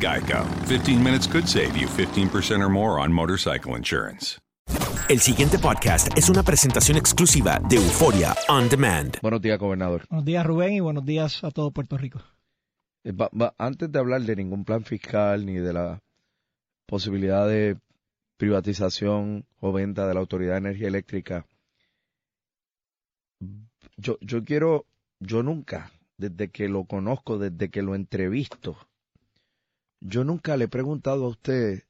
[0.00, 0.44] Geico.
[0.66, 4.38] 15 minutes could save you 15% or more on motorcycle insurance.
[5.08, 9.16] El siguiente podcast es una presentación exclusiva de Euforia On Demand.
[9.22, 10.04] Buenos días, gobernador.
[10.10, 12.20] Buenos días, Rubén, y buenos días a todo Puerto Rico.
[13.04, 16.00] Eh, va- va- antes de hablar de ningún plan fiscal ni de la
[16.86, 17.78] posibilidad de
[18.36, 21.46] privatización o venta de la Autoridad de Energía Eléctrica,
[23.96, 24.86] yo, yo quiero,
[25.20, 28.76] yo nunca, desde que lo conozco, desde que lo entrevisto,
[30.00, 31.84] yo nunca le he preguntado a usted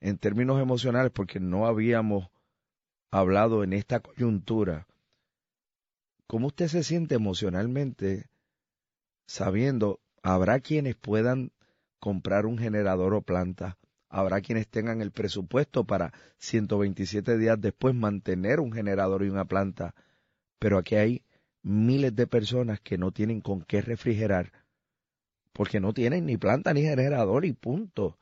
[0.00, 2.28] en términos emocionales, porque no habíamos
[3.10, 4.86] hablado en esta coyuntura,
[6.26, 8.30] ¿cómo usted se siente emocionalmente
[9.26, 11.52] sabiendo, habrá quienes puedan
[11.98, 13.78] comprar un generador o planta,
[14.08, 19.94] habrá quienes tengan el presupuesto para 127 días después mantener un generador y una planta,
[20.58, 21.22] pero aquí hay
[21.62, 24.52] miles de personas que no tienen con qué refrigerar
[25.52, 28.18] porque no tienen ni planta ni generador y punto.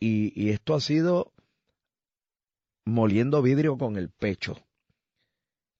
[0.00, 1.32] Y, y esto ha sido
[2.84, 4.56] moliendo vidrio con el pecho.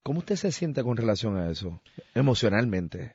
[0.03, 1.81] ¿Cómo usted se siente con relación a eso,
[2.15, 3.13] emocionalmente?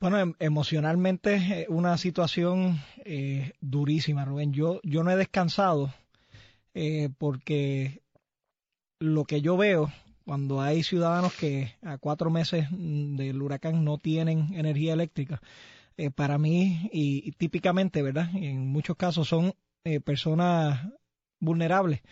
[0.00, 4.52] Bueno, em- emocionalmente es una situación eh, durísima, Rubén.
[4.52, 5.94] Yo, yo no he descansado
[6.74, 8.02] eh, porque
[8.98, 9.92] lo que yo veo
[10.24, 15.40] cuando hay ciudadanos que a cuatro meses mm, del huracán no tienen energía eléctrica,
[15.96, 18.28] eh, para mí y, típicamente, ¿verdad?
[18.34, 20.90] En muchos casos son eh, personas
[21.38, 22.02] vulnerables.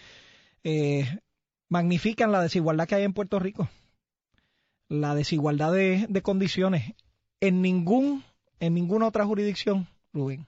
[0.62, 1.18] Eh,
[1.68, 3.68] magnifican la desigualdad que hay en Puerto Rico,
[4.88, 6.94] la desigualdad de, condiciones.
[7.40, 8.22] En ningún,
[8.60, 10.46] en ninguna otra jurisdicción, Rubén,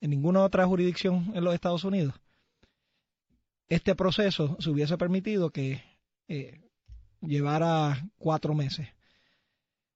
[0.00, 2.14] en ninguna otra jurisdicción en los Estados Unidos,
[3.68, 5.82] este proceso se hubiese permitido que
[7.20, 8.88] llevara cuatro meses.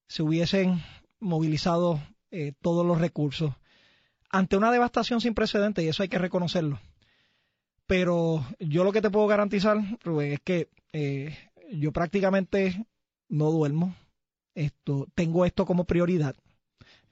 [0.08, 0.82] Se hubiesen
[1.20, 2.00] movilizado
[2.34, 3.52] eh, todos los recursos
[4.34, 6.80] ante una devastación sin precedentes y eso hay que reconocerlo.
[7.86, 11.36] Pero yo lo que te puedo garantizar, Rubén, es que eh,
[11.70, 12.84] yo prácticamente
[13.28, 13.94] no duermo.
[14.56, 16.34] Esto, tengo esto como prioridad.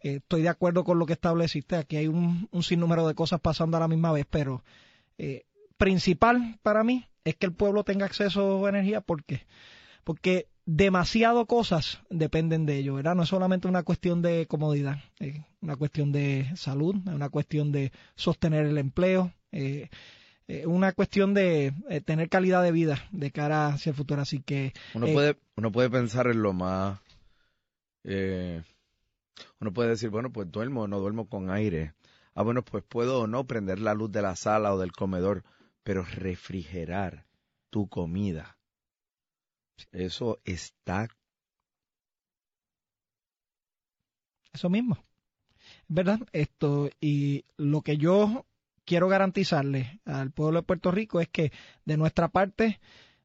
[0.01, 1.77] Eh, estoy de acuerdo con lo que estableciste.
[1.77, 4.65] Aquí hay un, un sinnúmero de cosas pasando a la misma vez, pero
[5.17, 5.45] eh,
[5.77, 9.01] principal para mí es que el pueblo tenga acceso a energía.
[9.01, 9.47] ¿Por qué?
[10.03, 13.15] Porque demasiado cosas dependen de ello, ¿verdad?
[13.15, 17.73] No es solamente una cuestión de comodidad, es una cuestión de salud, es una cuestión
[17.73, 19.89] de sostener el empleo, eh,
[20.49, 24.23] eh, una cuestión de eh, tener calidad de vida de cara hacia el futuro.
[24.23, 27.01] Así que Uno eh, puede, uno puede pensar en lo más,
[28.05, 28.63] eh,
[29.61, 31.95] uno puede decir, bueno, pues duermo o no duermo con aire.
[32.35, 35.45] Ah, bueno, pues puedo o no prender la luz de la sala o del comedor.
[35.83, 37.27] pero refrigerar
[37.71, 38.57] tu comida,
[39.93, 41.09] eso está...
[44.53, 44.99] Eso mismo.
[45.89, 46.21] ¿Verdad?
[46.33, 48.47] Esto, y lo que yo
[48.85, 51.53] quiero garantizarle al pueblo de Puerto Rico es que
[51.85, 52.81] de nuestra parte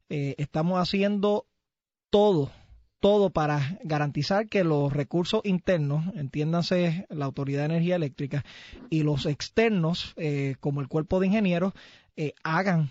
[0.09, 1.47] eh, estamos haciendo
[2.09, 2.51] todo,
[2.99, 8.45] todo para garantizar que los recursos internos, entiéndanse la Autoridad de Energía Eléctrica,
[8.89, 11.73] y los externos, eh, como el cuerpo de ingenieros,
[12.15, 12.89] eh, hagan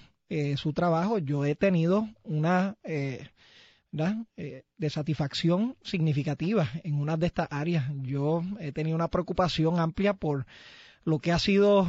[0.56, 1.18] su trabajo.
[1.18, 2.76] Yo he tenido una
[3.96, 7.90] de satisfacción significativa en una de estas áreas.
[8.02, 10.46] Yo he tenido una preocupación amplia por
[11.04, 11.88] lo que ha sido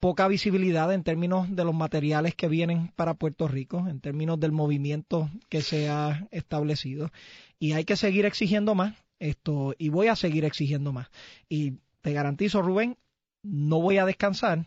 [0.00, 4.50] poca visibilidad en términos de los materiales que vienen para Puerto Rico, en términos del
[4.50, 7.12] movimiento que se ha establecido.
[7.60, 11.08] Y hay que seguir exigiendo más esto, y voy a seguir exigiendo más.
[11.48, 12.98] Y te garantizo, Rubén,
[13.44, 14.66] no voy a descansar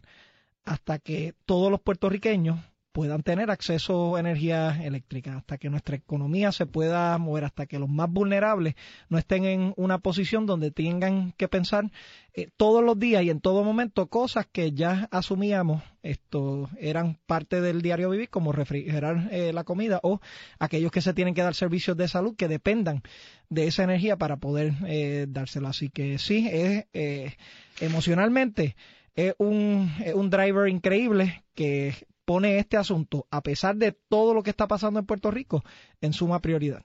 [0.63, 2.59] hasta que todos los puertorriqueños
[2.95, 7.77] puedan tener acceso a energía eléctrica, hasta que nuestra economía se pueda mover, hasta que
[7.77, 8.75] los más vulnerables
[9.09, 11.92] no estén en una posición donde tengan que pensar
[12.33, 17.59] eh, todos los días y en todo momento cosas que ya asumíamos esto eran parte
[17.59, 20.21] del diario vivir, como refrigerar eh, la comida o
[20.57, 23.03] aquellos que se tienen que dar servicios de salud que dependan
[23.50, 25.68] de esa energía para poder eh, dárselo.
[25.68, 27.36] Así que sí, es
[27.81, 28.77] emocionalmente
[29.15, 31.94] es un, es un driver increíble que
[32.25, 35.63] pone este asunto, a pesar de todo lo que está pasando en Puerto Rico,
[36.01, 36.83] en suma prioridad.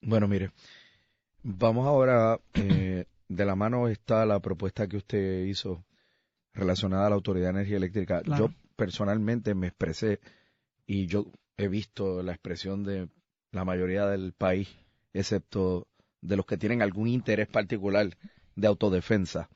[0.00, 0.50] Bueno, mire,
[1.42, 5.84] vamos ahora, eh, de la mano está la propuesta que usted hizo
[6.54, 8.22] relacionada a la Autoridad de Energía Eléctrica.
[8.38, 10.20] Yo personalmente me expresé
[10.86, 13.08] y yo he visto la expresión de
[13.52, 14.68] la mayoría del país,
[15.12, 15.86] excepto
[16.20, 18.16] de los que tienen algún interés particular
[18.56, 19.48] de autodefensa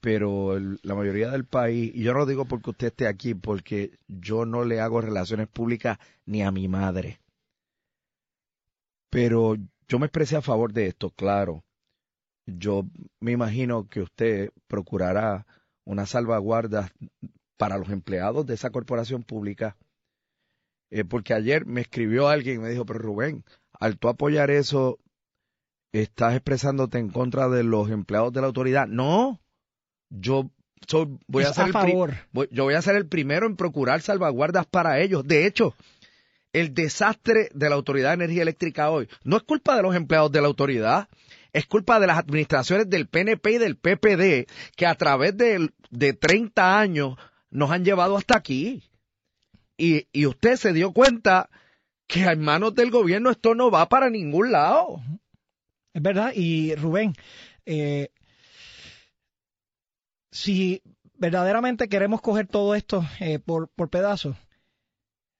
[0.00, 3.98] pero la mayoría del país, y yo no lo digo porque usted esté aquí, porque
[4.06, 7.20] yo no le hago relaciones públicas ni a mi madre.
[9.10, 9.56] Pero
[9.88, 11.64] yo me expresé a favor de esto, claro.
[12.46, 12.84] Yo
[13.20, 15.46] me imagino que usted procurará
[15.84, 16.92] una salvaguarda
[17.56, 19.76] para los empleados de esa corporación pública.
[20.90, 24.98] Eh, porque ayer me escribió alguien y me dijo, pero Rubén, al tú apoyar eso,
[25.92, 28.86] estás expresándote en contra de los empleados de la autoridad.
[28.86, 29.40] No,
[30.10, 30.50] yo
[31.26, 35.26] voy a, ser el yo voy a ser el primero en procurar salvaguardas para ellos.
[35.26, 35.74] De hecho,
[36.52, 40.32] el desastre de la Autoridad de Energía Eléctrica hoy no es culpa de los empleados
[40.32, 41.08] de la autoridad,
[41.52, 46.12] es culpa de las administraciones del PNP y del PPD que a través de, de
[46.12, 47.16] 30 años
[47.50, 48.82] nos han llevado hasta aquí.
[49.76, 51.48] Y, y usted se dio cuenta
[52.06, 55.00] que en manos del gobierno esto no va para ningún lado.
[55.92, 57.14] Es verdad, y Rubén,
[57.66, 58.10] eh,
[60.30, 60.82] si
[61.14, 64.36] verdaderamente queremos coger todo esto eh, por, por pedazos,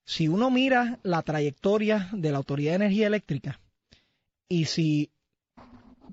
[0.04, 3.60] si uno mira la trayectoria de la Autoridad de Energía Eléctrica
[4.48, 5.12] y si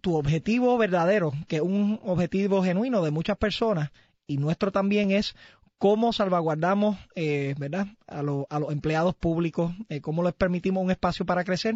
[0.02, 3.92] tu objetivo verdadero, que es un objetivo genuino de muchas personas
[4.28, 5.36] y nuestro también es
[5.78, 7.88] cómo salvaguardamos eh, ¿verdad?
[8.08, 11.76] A, a, los empleados públicos, eh, cómo les permitimos un espacio para crecer,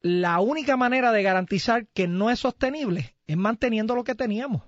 [0.00, 4.62] la única manera de garantizar que no es sostenible es manteniendo lo que teníamos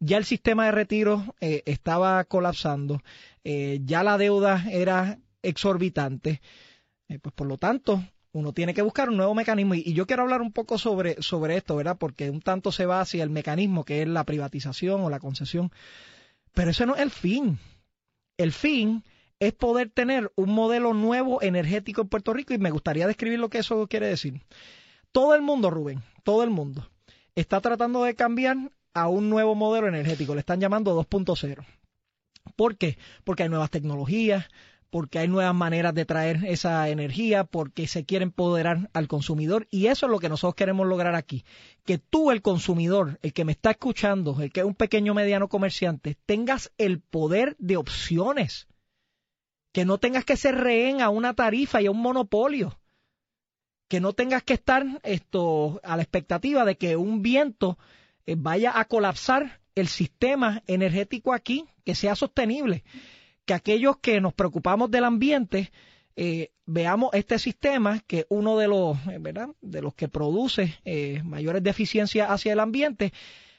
[0.00, 3.02] ya el sistema de retiro eh, estaba colapsando,
[3.44, 6.40] eh, ya la deuda era exorbitante,
[7.08, 10.22] eh, pues por lo tanto uno tiene que buscar un nuevo mecanismo y, yo quiero
[10.24, 11.96] hablar un poco sobre, sobre esto, ¿verdad?
[11.98, 15.72] Porque un tanto se va hacia el mecanismo que es la privatización o la concesión,
[16.52, 17.58] pero ese no es el fin.
[18.36, 19.02] El fin
[19.40, 23.48] es poder tener un modelo nuevo energético en Puerto Rico y me gustaría describir lo
[23.48, 24.42] que eso quiere decir.
[25.12, 26.90] Todo el mundo, Rubén, todo el mundo
[27.34, 28.56] está tratando de cambiar
[28.96, 31.66] a un nuevo modelo energético, le están llamando 2.0.
[32.56, 32.96] ¿Por qué?
[33.24, 34.46] Porque hay nuevas tecnologías,
[34.88, 39.88] porque hay nuevas maneras de traer esa energía, porque se quiere empoderar al consumidor y
[39.88, 41.44] eso es lo que nosotros queremos lograr aquí,
[41.84, 45.48] que tú el consumidor, el que me está escuchando, el que es un pequeño mediano
[45.48, 48.66] comerciante, tengas el poder de opciones,
[49.72, 52.78] que no tengas que ser rehén a una tarifa y a un monopolio,
[53.88, 57.76] que no tengas que estar esto a la expectativa de que un viento
[58.36, 62.82] vaya a colapsar el sistema energético aquí, que sea sostenible,
[63.44, 65.70] que aquellos que nos preocupamos del ambiente
[66.16, 69.20] eh, veamos este sistema que es uno de los, eh,
[69.60, 70.78] de los que produce
[71.24, 73.12] mayores deficiencias hacia el ambiente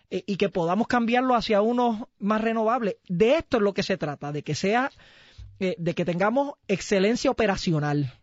[0.09, 2.97] y que podamos cambiarlo hacia uno más renovable.
[3.07, 4.91] De esto es lo que se trata, de que sea,
[5.59, 8.13] de que tengamos excelencia operacional,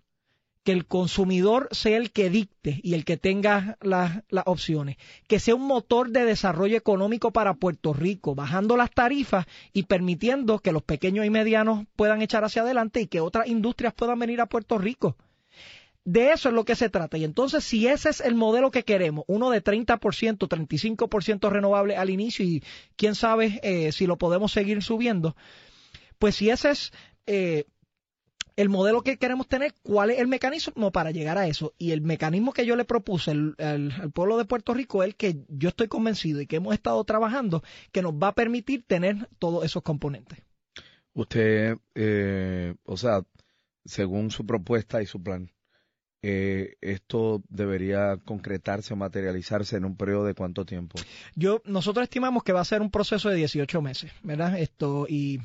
[0.64, 4.96] que el consumidor sea el que dicte y el que tenga las opciones,
[5.28, 10.58] que sea un motor de desarrollo económico para Puerto Rico, bajando las tarifas y permitiendo
[10.58, 14.40] que los pequeños y medianos puedan echar hacia adelante y que otras industrias puedan venir
[14.40, 15.16] a Puerto Rico.
[16.06, 17.16] De eso es lo que se trata.
[17.16, 22.10] Y entonces, si ese es el modelo que queremos, uno de 30%, 35% renovable al
[22.10, 22.62] inicio y
[22.96, 25.34] quién sabe eh, si lo podemos seguir subiendo,
[26.18, 26.92] pues si ese es
[27.26, 27.64] eh,
[28.56, 31.74] el modelo que queremos tener, cuál es el mecanismo para llegar a eso.
[31.78, 35.44] Y el mecanismo que yo le propuse al, pueblo de Puerto Rico es el que
[35.48, 39.64] yo estoy convencido y que hemos estado trabajando, que nos va a permitir tener todos
[39.64, 40.38] esos componentes.
[41.14, 43.24] Usted, eh, o sea,
[43.84, 45.50] según su propuesta y su plan,
[46.26, 50.98] eh, esto debería concretarse o materializarse en un periodo de cuánto tiempo?
[51.34, 54.58] Yo, nosotros estimamos que va a ser un proceso de 18 meses, ¿verdad?
[54.58, 55.38] Esto, y,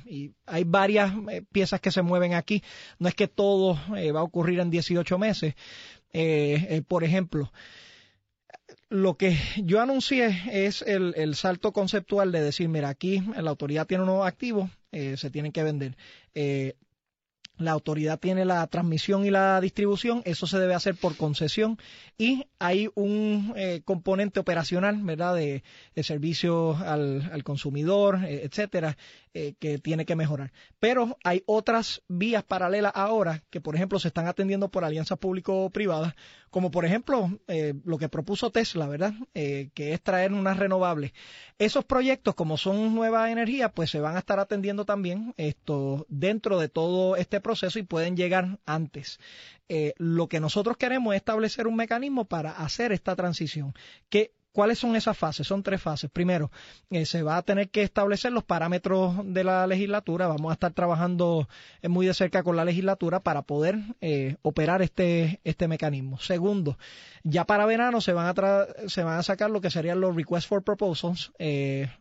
[0.46, 2.64] hay varias eh, piezas que se mueven aquí.
[2.98, 5.56] No es que todo eh, va a ocurrir en 18 meses.
[6.88, 7.52] por ejemplo,
[8.88, 13.86] lo que yo anuncié es el, el, salto conceptual de decir, mira, aquí la autoridad
[13.86, 15.98] tiene unos activos, se tienen que vender
[17.60, 21.78] la autoridad tiene la transmisión y la distribución, eso se debe hacer por concesión
[22.18, 25.64] y hay un eh, componente operacional, ¿verdad?, de,
[26.04, 28.98] servicio al, consumidor, eh, etcétera,
[29.34, 30.52] eh, que tiene que mejorar.
[30.80, 36.16] Pero hay otras vías paralelas ahora que, por ejemplo, se están atendiendo por alianzas público-privadas,
[36.50, 37.40] como por ejemplo
[37.84, 41.12] lo que propuso Tesla, ¿verdad?, que es traer unas renovables.
[41.60, 46.58] Esos proyectos, como son nueva energía, pues se van a estar atendiendo también esto dentro
[46.58, 49.20] de todo este proceso y pueden llegar antes.
[49.70, 53.74] Eh, lo que nosotros queremos es establecer un mecanismo para hacer esta transición.
[54.10, 55.48] Que ¿Cuáles son esas fases?
[55.48, 56.10] Son tres fases.
[56.10, 56.52] Primero,
[56.90, 60.28] eh, se va a tener que establecer los parámetros de la legislatura.
[60.28, 61.48] Vamos a estar trabajando
[61.84, 63.78] eh, muy de cerca con la legislatura para poder
[64.42, 66.20] operar este, este mecanismo.
[66.20, 66.78] Segundo,
[67.24, 70.48] ya para verano se van a, se van a sacar lo que serían los requests
[70.48, 71.32] for proposals,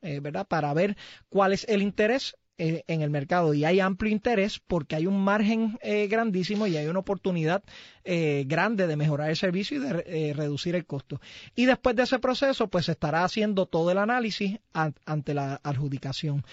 [0.03, 0.47] ¿verdad?
[0.47, 0.97] Para ver
[1.29, 5.23] cuál es el interés eh, en el mercado y hay amplio interés porque hay un
[5.23, 7.63] margen eh, grandísimo y hay una oportunidad
[8.03, 11.21] eh, grande de mejorar el servicio y de reducir el costo.
[11.55, 16.45] Y después de ese proceso, pues se estará haciendo todo el análisis ante la adjudicación.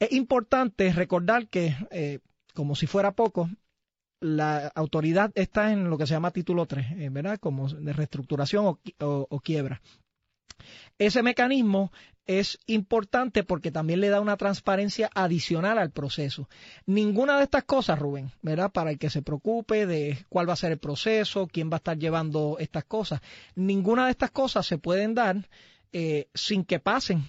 [0.00, 2.20] Es importante recordar que,
[2.54, 3.48] como si fuera poco,
[4.18, 7.38] la autoridad está en lo que se llama título 3, ¿verdad?
[7.38, 9.80] Como de reestructuración o quiebra.
[10.98, 11.92] Ese mecanismo
[12.26, 16.48] es importante porque también le da una transparencia adicional al proceso.
[16.86, 18.70] Ninguna de estas cosas, Rubén, ¿verdad?
[18.70, 21.78] Para el que se preocupe de cuál va a ser el proceso, quién va a
[21.78, 23.20] estar llevando estas cosas,
[23.54, 25.48] ninguna de estas cosas se pueden dar
[25.92, 27.24] eh, sin que pasen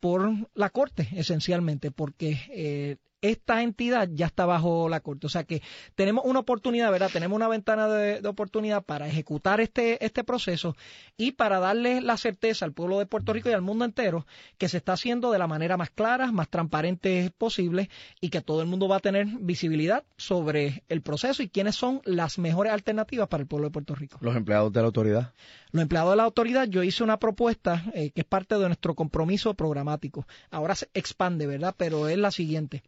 [0.00, 5.26] por la corte, esencialmente, porque eh, esta entidad ya está bajo la corte.
[5.26, 5.62] O sea que
[5.94, 7.10] tenemos una oportunidad, ¿verdad?
[7.12, 10.76] Tenemos una ventana de, oportunidad para ejecutar este, este proceso
[11.16, 14.26] y para darle la certeza al pueblo de Puerto Rico y al mundo entero
[14.58, 17.88] que se está haciendo de la manera más clara, más transparente posible
[18.20, 22.02] y que todo el mundo va a tener visibilidad sobre el proceso y quiénes son
[22.04, 24.18] las mejores alternativas para el pueblo de Puerto Rico.
[24.20, 25.32] Los empleados de la autoridad.
[25.70, 28.94] Los empleados de la autoridad, yo hice una propuesta eh, que es parte de nuestro
[28.94, 30.26] compromiso programático.
[30.50, 31.74] Ahora se expande, ¿verdad?
[31.76, 32.82] Pero es la siguiente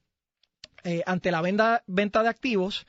[0.84, 2.86] eh, ante la venta, de activos,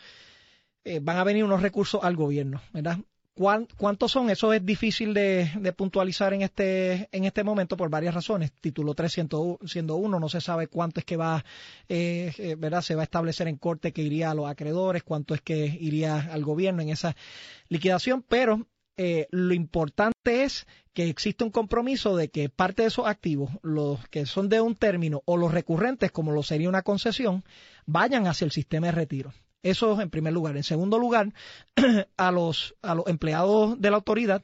[0.84, 3.00] eh, van a venir unos recursos al gobierno, ¿verdad?
[3.34, 4.30] ¿Cuántos son?
[4.30, 8.54] Eso es difícil de, puntualizar en este, en este momento por varias razones.
[8.54, 11.44] Título 3 siendo, uno, no se sabe cuánto es que va,
[11.90, 12.82] eh, ¿verdad?
[12.82, 16.32] Se va a establecer en corte que iría a los acreedores, cuánto es que iría
[16.32, 17.14] al gobierno en esa
[17.68, 18.66] liquidación, pero
[18.98, 24.08] eh, lo importante es que existe un compromiso de que parte de esos activos, los
[24.10, 27.44] que son de un término o los recurrentes, como lo sería una concesión,
[27.86, 29.34] vayan hacia el sistema de retiro.
[29.62, 30.56] Eso en primer lugar.
[30.56, 31.34] En segundo lugar,
[32.18, 34.44] a los, a los empleados de la autoridad,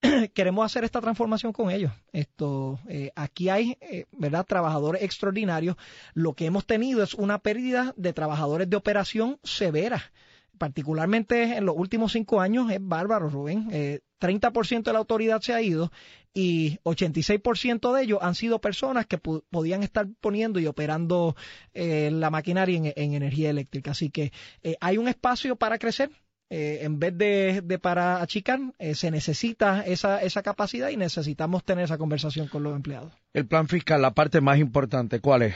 [0.34, 1.92] queremos hacer esta transformación con ellos.
[2.12, 4.46] Esto, eh, aquí hay, eh, ¿verdad?
[4.46, 5.76] Trabajadores extraordinarios.
[6.14, 10.12] Lo que hemos tenido es una pérdida de trabajadores de operación severa
[10.58, 13.68] particularmente en los últimos cinco años, es bárbaro, Rubén.
[13.72, 15.92] Eh, 30% de la autoridad se ha ido
[16.32, 21.36] y 86% de ellos han sido personas que podían estar poniendo y operando
[21.72, 23.92] eh, la maquinaria en, energía eléctrica.
[23.92, 24.32] Así que
[24.62, 26.10] eh, hay un espacio para crecer.
[26.50, 28.60] Eh, en vez de, para achicar,
[28.94, 33.12] se necesita esa, esa capacidad y necesitamos tener esa conversación con los empleados.
[33.32, 35.54] El plan fiscal, la parte más importante, ¿cuál es?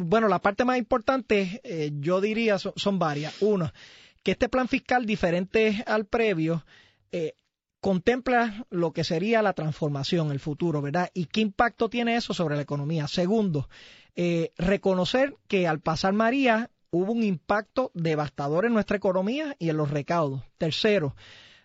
[0.00, 3.42] Bueno, la parte más importante, eh, yo diría, son, varias.
[3.42, 3.72] Uno,
[4.22, 6.64] que este plan fiscal, diferente al previo,
[7.10, 7.34] eh,
[7.80, 11.10] contempla lo que sería la transformación, el futuro, ¿verdad?
[11.14, 13.08] ¿Y qué impacto tiene eso sobre la economía?
[13.08, 13.68] Segundo,
[14.14, 19.78] eh, reconocer que al pasar María hubo un impacto devastador en nuestra economía y en
[19.78, 20.44] los recaudos.
[20.58, 21.16] Tercero,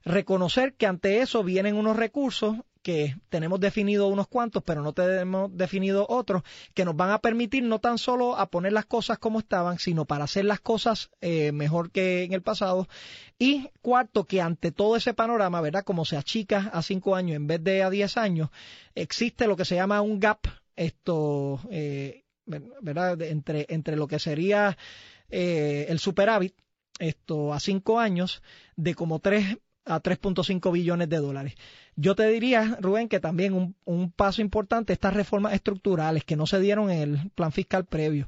[0.03, 5.49] reconocer que ante eso vienen unos recursos que tenemos definido unos cuantos, pero no tenemos
[5.55, 9.39] definido otros, que nos van a permitir no tan solo a poner las cosas como
[9.39, 12.87] estaban, sino para hacer las cosas eh, mejor que en el pasado.
[13.39, 15.83] Y cuarto, que ante todo ese panorama, ¿verdad?
[15.83, 18.49] Como se achica a cinco años en vez de a diez años,
[18.93, 20.39] existe lo que se llama un gap,
[20.75, 23.19] esto, eh, ¿verdad?
[23.21, 24.77] Entre, entre lo que sería
[25.29, 26.53] eh, el superávit,
[26.99, 28.43] esto a cinco años,
[28.75, 31.55] de como tres a 3.5 billones de dólares.
[31.95, 36.47] Yo te diría, Rubén, que también un, un, paso importante, estas reformas estructurales que no
[36.47, 38.27] se dieron en el plan fiscal previo.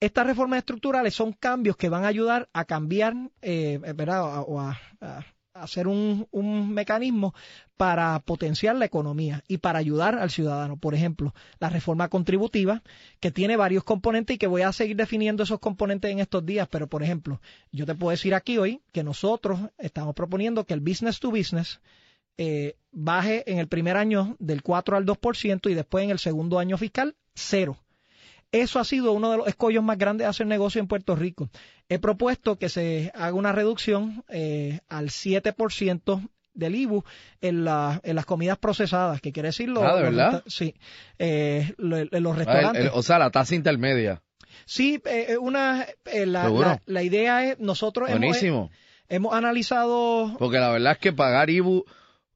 [0.00, 4.42] Estas reformas estructurales son cambios que van a ayudar a cambiar, eh, ¿verdad?
[4.46, 7.34] O a, a, hacer un, un, mecanismo
[7.76, 10.76] para potenciar la economía y para ayudar al ciudadano.
[10.76, 12.82] Por ejemplo, la reforma contributiva,
[13.20, 16.68] que tiene varios componentes y que voy a seguir definiendo esos componentes en estos días,
[16.70, 17.40] pero por ejemplo,
[17.70, 21.80] yo te puedo decir aquí hoy que nosotros estamos proponiendo que el business to business
[22.38, 26.58] eh, baje en el primer año del 4 al 2% y después en el segundo
[26.58, 27.76] año fiscal cero.
[28.52, 31.48] Eso ha sido uno de los escollos más grandes de hacer negocio en Puerto Rico.
[31.88, 37.04] He propuesto que se haga una reducción eh, al 7% del IBU
[37.40, 40.42] en, la, en las comidas procesadas, que quiere decir los, ah, ¿de verdad?
[40.46, 40.74] sí,
[41.18, 42.82] eh, en los restaurantes.
[42.82, 44.22] El, el, o sea, la tasa intermedia.
[44.66, 48.70] Sí, eh, una eh, la, la, la, idea es nosotros Buenísimo.
[49.08, 51.84] Hemos, hemos analizado porque la verdad es que pagar IBU,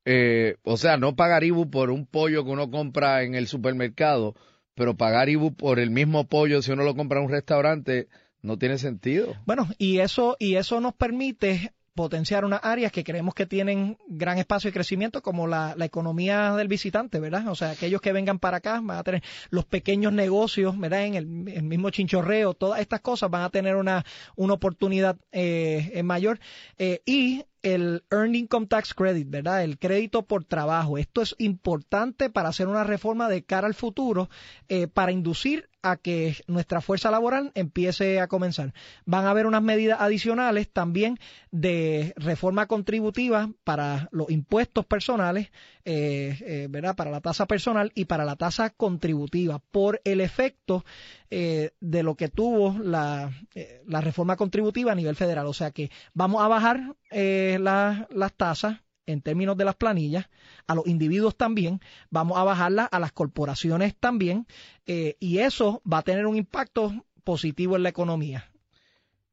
[0.04, 4.34] eh, o sea, no pagar IBU por un pollo que uno compra en el supermercado
[4.76, 8.08] pero pagar IBU por el mismo pollo si uno lo compra en un restaurante
[8.42, 9.34] no tiene sentido.
[9.44, 14.36] Bueno, y eso y eso nos permite potenciar unas áreas que creemos que tienen gran
[14.36, 17.48] espacio de crecimiento, como la, la, economía del visitante, ¿verdad?
[17.48, 21.06] O sea, aquellos que vengan para acá van a tener los pequeños negocios, ¿verdad?
[21.06, 24.04] En el, el mismo chinchorreo, todas estas cosas van a tener una,
[24.36, 26.38] una oportunidad eh, mayor.
[26.76, 29.64] Eh, y el Earned Income Tax Credit, ¿verdad?
[29.64, 30.98] El crédito por trabajo.
[30.98, 34.30] Esto es importante para hacer una reforma de cara al futuro,
[34.68, 38.72] eh, para inducir a que nuestra fuerza laboral empiece a comenzar.
[39.04, 41.18] Van a haber unas medidas adicionales también
[41.50, 45.50] de reforma contributiva para los impuestos personales,
[45.84, 46.96] eh, eh, ¿verdad?
[46.96, 50.84] Para la tasa personal y para la tasa contributiva, por el efecto
[51.30, 55.46] eh, de lo que tuvo la, eh, reforma contributiva a nivel federal.
[55.46, 60.28] O sea que vamos a bajar la, las tasas en términos de las planillas,
[60.66, 64.46] a los individuos también, vamos a bajarlas a las corporaciones también,
[64.86, 66.92] eh, y eso va a tener un impacto
[67.24, 68.50] positivo en la economía.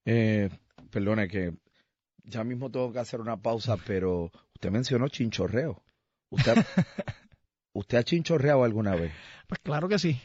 [0.05, 0.49] Eh,
[0.89, 1.53] perdone que
[2.23, 5.81] ya mismo tengo que hacer una pausa, pero usted mencionó chinchorreo.
[6.29, 6.55] ¿Usted,
[7.73, 9.11] ¿usted ha chinchorreado alguna vez?
[9.47, 10.19] Pues claro que sí.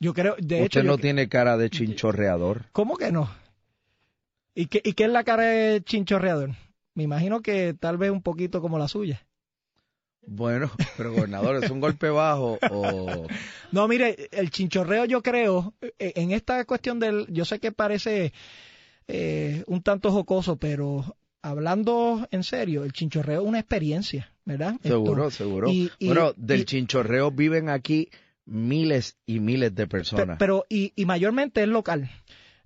[0.00, 2.66] Yo creo, de ¿Usted hecho, no yo, tiene cara de chinchorreador?
[2.72, 3.30] ¿Cómo que no?
[4.54, 6.50] ¿Y qué, ¿Y qué es la cara de chinchorreador?
[6.94, 9.26] Me imagino que tal vez un poquito como la suya.
[10.26, 13.26] Bueno, pero gobernador, ¿es un golpe bajo o...?
[13.72, 17.26] No, mire, el chinchorreo yo creo, en esta cuestión del...
[17.28, 18.32] Yo sé que parece
[19.08, 24.76] eh, un tanto jocoso, pero hablando en serio, el chinchorreo es una experiencia, ¿verdad?
[24.82, 25.70] Seguro, Esto, seguro.
[25.70, 28.10] Y, y, bueno, del y, chinchorreo viven aquí
[28.46, 30.36] miles y miles de personas.
[30.38, 32.10] Pero, y, y mayormente es local.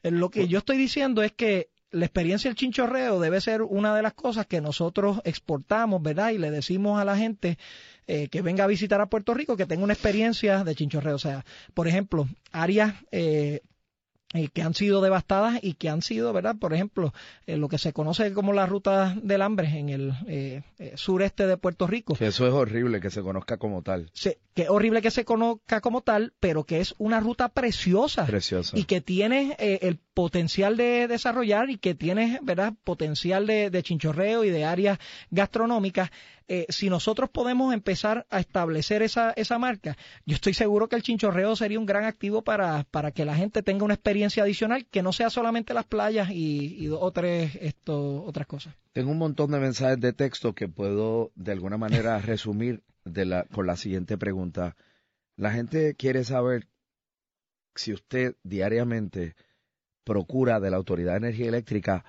[0.02, 4.02] Lo que yo estoy diciendo es que la experiencia del chinchorreo debe ser una de
[4.02, 6.30] las cosas que nosotros exportamos, ¿verdad?
[6.30, 7.58] Y le decimos a la gente
[8.06, 11.14] eh, que venga a visitar a Puerto Rico que tenga una experiencia de chinchorreo.
[11.14, 13.62] O sea, por ejemplo, áreas eh,
[14.34, 16.54] eh, que han sido devastadas y que han sido, ¿verdad?
[16.60, 17.14] Por ejemplo,
[17.46, 20.62] eh, lo que se conoce como la ruta del hambre en el eh,
[20.96, 22.14] sureste de Puerto Rico.
[22.14, 24.10] Que eso es horrible que se conozca como tal.
[24.12, 28.26] Sí, que es horrible que se conozca como tal, pero que es una ruta preciosa.
[28.26, 28.76] Preciosa.
[28.76, 32.74] Y que tiene eh, el potencial de desarrollar y que tiene, ¿verdad?
[32.82, 34.98] Potencial de, de chinchorreo y de áreas
[35.30, 36.10] gastronómicas.
[36.48, 41.04] Eh, si nosotros podemos empezar a establecer esa, esa marca, yo estoy seguro que el
[41.04, 45.04] chinchorreo sería un gran activo para, para que la gente tenga una experiencia adicional que
[45.04, 48.74] no sea solamente las playas y, y dos o tres esto, otras cosas.
[48.94, 53.44] Tengo un montón de mensajes de texto que puedo de alguna manera resumir de la,
[53.44, 54.74] con la siguiente pregunta.
[55.36, 56.66] La gente quiere saber
[57.76, 59.36] si usted diariamente
[60.08, 62.04] procura de la Autoridad de Energía Eléctrica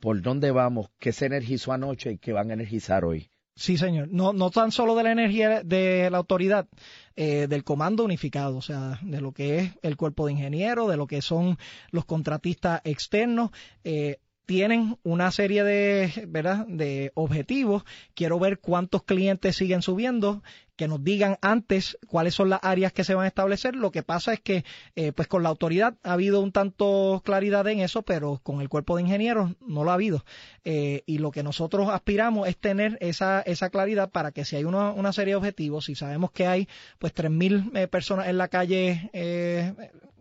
[0.00, 3.30] por dónde vamos, qué se energizó anoche y qué van a energizar hoy.
[3.54, 4.08] Sí, señor.
[4.10, 6.66] No, no tan solo de la energía de la autoridad,
[7.14, 10.96] eh, del comando unificado, o sea, de lo que es el cuerpo de ingenieros, de
[10.96, 11.56] lo que son
[11.92, 13.50] los contratistas externos.
[13.84, 16.66] Eh, tienen una serie de, ¿verdad?
[16.66, 17.84] de objetivos.
[18.14, 20.42] Quiero ver cuántos clientes siguen subiendo,
[20.76, 23.76] que nos digan antes cuáles son las áreas que se van a establecer.
[23.76, 24.64] Lo que pasa es que,
[24.96, 28.68] eh, pues con la autoridad ha habido un tanto claridad en eso, pero con el
[28.68, 30.24] cuerpo de ingenieros no lo ha habido.
[30.64, 34.64] Eh, y lo que nosotros aspiramos es tener esa, esa claridad para que si hay
[34.64, 38.48] una, una serie de objetivos, si sabemos que hay pues 3.000 eh, personas en la
[38.48, 39.10] calle,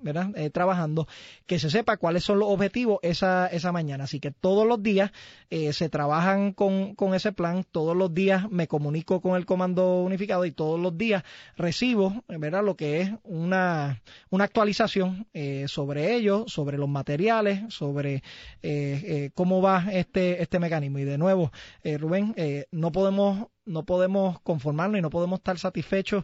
[0.03, 0.29] ¿verdad?
[0.51, 1.07] trabajando,
[1.45, 4.03] que se sepa cuáles son los objetivos esa, esa mañana.
[4.03, 5.11] Así que todos los días
[5.49, 10.45] se trabajan con, con ese plan, todos los días me comunico con el comando unificado
[10.45, 11.23] y todos los días
[11.55, 12.63] recibo, ¿verdad?
[12.63, 18.21] Lo que es una, una actualización eh, sobre ello, sobre los materiales, sobre eh,
[18.61, 20.99] eh, cómo va este, este mecanismo.
[20.99, 21.51] Y de nuevo,
[21.83, 22.35] Rubén,
[22.71, 26.23] no podemos no podemos conformarnos y no podemos estar satisfechos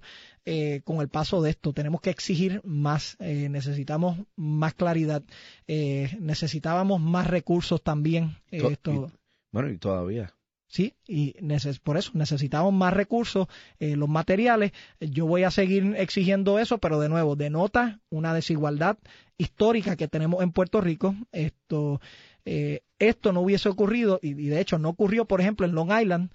[0.83, 1.73] con el paso de esto.
[1.73, 5.23] Tenemos que exigir más, necesitamos más claridad,
[5.67, 8.37] necesitábamos más recursos también.
[8.51, 9.11] esto...
[9.51, 10.33] bueno, y todavía.
[10.69, 10.95] ¿sí?
[11.07, 11.35] Y
[11.83, 13.47] por eso necesitamos más recursos,
[13.79, 14.71] eh, los materiales.
[14.99, 18.97] Yo voy a seguir exigiendo eso, pero de nuevo, denota una desigualdad
[19.37, 21.15] histórica que tenemos en Puerto Rico.
[21.31, 21.99] Esto,
[22.45, 25.91] eh, esto no hubiese ocurrido, y, y de hecho no ocurrió, por ejemplo, en Long
[25.91, 26.31] Island,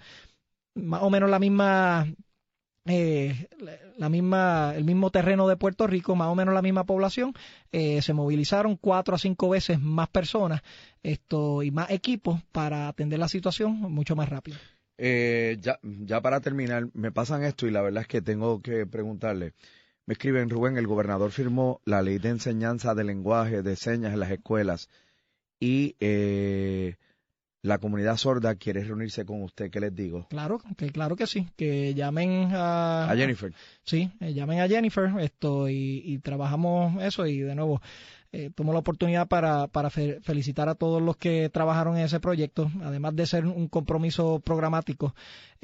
[0.75, 2.07] más o menos la misma
[2.87, 3.47] eh,
[3.97, 7.33] la misma, el mismo terreno de Puerto Rico, más o menos la misma población,
[7.71, 10.61] eh, se movilizaron cuatro a cinco veces más personas
[11.01, 14.57] esto, y más equipos para atender la situación mucho más rápido.
[14.99, 18.85] Eh, ya, ya para terminar, me pasan esto y la verdad es que tengo que
[18.85, 19.53] preguntarle.
[20.05, 24.19] Me escriben, Rubén, el gobernador firmó la ley de enseñanza de lenguaje de señas en
[24.19, 24.89] las escuelas
[25.59, 26.97] y eh,
[27.65, 30.27] la comunidad sorda quiere reunirse con usted, ¿qué les digo?
[30.29, 33.51] Claro, que claro que sí, que llamen a, a Jennifer.
[33.83, 37.81] Sí, eh, llamen a Jennifer, esto y, y trabajamos eso y de nuevo
[38.35, 42.69] eh, tomo la oportunidad para, para felicitar a todos los que trabajaron en ese proyecto,
[42.83, 45.15] además de ser un compromiso programático.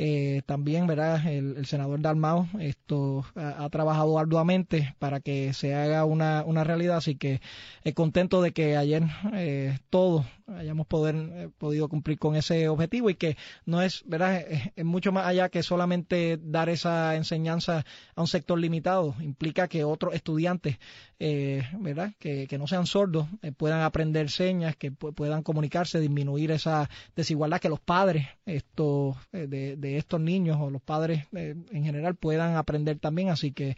[0.03, 1.27] Eh, también, ¿verdad?
[1.27, 7.15] El, senador Dalmao esto ha, trabajado arduamente para que se haga una, una realidad, así
[7.15, 7.39] que
[7.83, 9.03] eh, contento de que ayer
[9.33, 14.41] eh, todos hayamos poder, eh, podido cumplir con ese objetivo y que no es, ¿verdad?
[14.41, 19.83] Es, mucho más allá que solamente dar esa enseñanza a un sector limitado, implica que
[19.83, 20.79] otros estudiantes,
[21.19, 22.13] ¿verdad?
[22.17, 27.59] Que, que, no sean sordos eh, puedan aprender señas, que puedan comunicarse, disminuir esa desigualdad,
[27.59, 32.99] que los padres esto, de, de estos niños o los padres en general puedan aprender
[32.99, 33.75] también, así que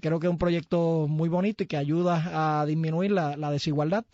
[0.00, 4.04] creo que es un proyecto muy bonito y que ayuda a disminuir la, desigualdad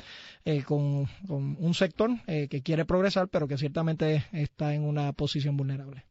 [0.66, 6.04] con, un sector eh, que quiere progresar, pero que ciertamente está en una posición vulnerable.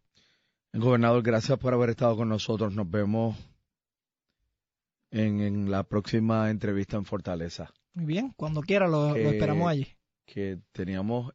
[0.74, 2.74] Gobernador, gracias por haber estado con nosotros.
[2.74, 3.38] Nos vemos
[5.12, 7.74] en, la próxima entrevista en Fortaleza.
[7.94, 9.88] Muy bien, cuando quiera lo, esperamos allí.
[10.26, 11.34] Que teníamos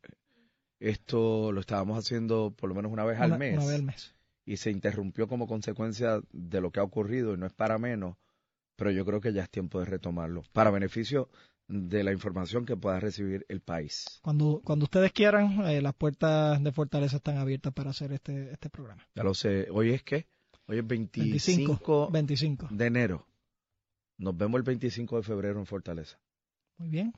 [0.78, 3.56] esto, lo estábamos haciendo por lo menos una vez al mes.
[3.56, 4.14] Una vez al mes.
[4.44, 8.16] Y se interrumpió como consecuencia de lo que ha ocurrido y no es para menos,
[8.76, 10.44] pero yo creo que ya es tiempo de retomarlo.
[10.52, 11.28] Para beneficio
[11.68, 14.20] de la información que pueda recibir el país.
[14.22, 18.70] Cuando, cuando ustedes quieran, eh, las puertas de Fortaleza están abiertas para hacer este, este
[18.70, 19.06] programa.
[19.14, 19.66] Ya lo sé.
[19.72, 20.26] ¿Hoy es qué?
[20.68, 23.26] Hoy es 25, 25, de enero.
[24.18, 26.18] Nos vemos el 25 de febrero en Fortaleza.
[26.78, 27.12] Muy bien.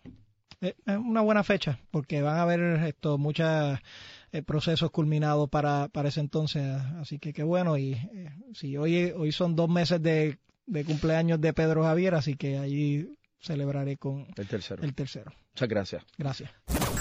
[0.61, 3.79] Eh, es una buena fecha porque van a haber esto muchos
[4.33, 6.65] eh, procesos culminados para, para ese entonces.
[7.01, 7.79] Así que qué bueno.
[7.79, 7.97] Y
[8.55, 13.09] si hoy, hoy son dos meses de, de cumpleaños de Pedro Javier, así que allí
[13.41, 14.83] celebraré con el tercero.
[14.83, 15.33] El tercero.
[15.53, 16.05] Muchas gracias.
[16.17, 16.51] Gracias.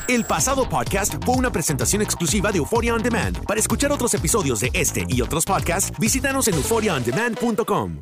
[0.07, 3.43] El pasado podcast fue una presentación exclusiva de Euphoria On Demand.
[3.45, 8.01] Para escuchar otros episodios de este y otros podcasts, visítanos en euphoriaondemand.com.